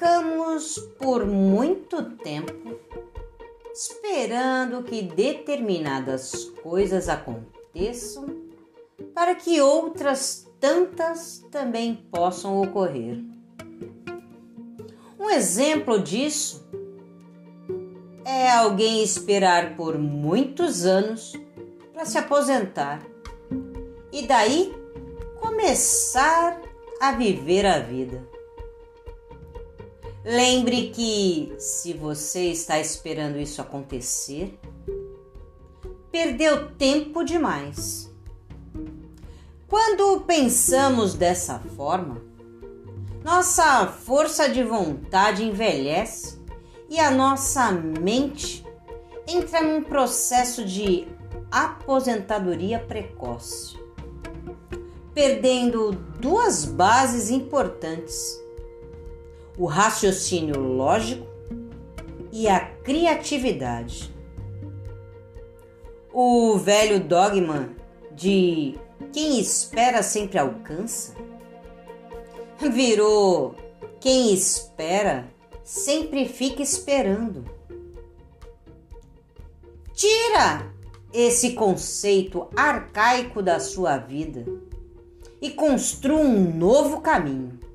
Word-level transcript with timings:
Ficamos 0.00 0.78
por 0.98 1.26
muito 1.26 2.02
tempo 2.16 2.74
esperando 3.70 4.82
que 4.82 5.02
determinadas 5.02 6.46
coisas 6.62 7.06
aconteçam 7.06 8.24
para 9.14 9.34
que 9.34 9.60
outras 9.60 10.48
tantas 10.58 11.44
também 11.50 11.94
possam 12.10 12.62
ocorrer. 12.62 13.22
Um 15.18 15.28
exemplo 15.28 16.02
disso 16.02 16.66
é 18.24 18.50
alguém 18.52 19.02
esperar 19.02 19.76
por 19.76 19.98
muitos 19.98 20.86
anos 20.86 21.34
para 21.92 22.06
se 22.06 22.16
aposentar 22.16 23.06
e 24.10 24.26
daí 24.26 24.74
começar 25.42 26.58
a 26.98 27.12
viver 27.12 27.66
a 27.66 27.80
vida. 27.80 28.39
Lembre 30.24 30.90
que 30.90 31.54
se 31.58 31.94
você 31.94 32.50
está 32.50 32.78
esperando 32.78 33.38
isso 33.38 33.62
acontecer, 33.62 34.60
perdeu 36.12 36.72
tempo 36.72 37.24
demais. 37.24 38.12
Quando 39.66 40.20
pensamos 40.22 41.14
dessa 41.14 41.58
forma, 41.74 42.20
nossa 43.24 43.86
força 43.86 44.46
de 44.46 44.62
vontade 44.62 45.42
envelhece 45.42 46.38
e 46.90 47.00
a 47.00 47.10
nossa 47.10 47.72
mente 47.72 48.62
entra 49.26 49.62
num 49.62 49.82
processo 49.82 50.66
de 50.66 51.08
aposentadoria 51.50 52.78
precoce, 52.78 53.78
perdendo 55.14 55.92
duas 55.92 56.66
bases 56.66 57.30
importantes 57.30 58.39
o 59.60 59.66
raciocínio 59.66 60.58
lógico 60.58 61.26
e 62.32 62.48
a 62.48 62.60
criatividade. 62.60 64.10
O 66.10 66.56
velho 66.56 66.98
dogma 66.98 67.68
de 68.10 68.74
quem 69.12 69.38
espera 69.38 70.02
sempre 70.02 70.38
alcança 70.38 71.14
virou 72.72 73.54
quem 74.00 74.32
espera 74.32 75.28
sempre 75.62 76.26
fica 76.26 76.62
esperando. 76.62 77.44
Tira 79.92 80.72
esse 81.12 81.52
conceito 81.52 82.48
arcaico 82.56 83.42
da 83.42 83.60
sua 83.60 83.98
vida 83.98 84.46
e 85.42 85.50
construa 85.50 86.20
um 86.20 86.56
novo 86.56 87.02
caminho 87.02 87.69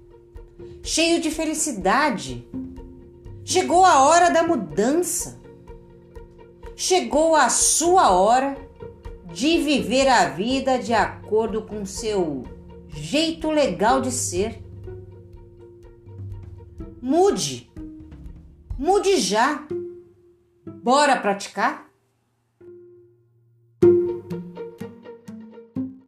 cheio 0.85 1.19
de 1.19 1.31
felicidade. 1.31 2.47
Chegou 3.43 3.83
a 3.83 4.03
hora 4.03 4.29
da 4.29 4.43
mudança. 4.43 5.41
Chegou 6.75 7.35
a 7.35 7.49
sua 7.49 8.11
hora 8.11 8.55
de 9.33 9.57
viver 9.57 10.07
a 10.07 10.29
vida 10.29 10.77
de 10.77 10.93
acordo 10.93 11.63
com 11.63 11.85
seu 11.85 12.43
jeito 12.87 13.49
legal 13.49 13.99
de 13.99 14.11
ser. 14.11 14.63
Mude. 17.01 17.71
Mude 18.77 19.17
já. 19.17 19.67
Bora 20.65 21.17
praticar? 21.17 21.84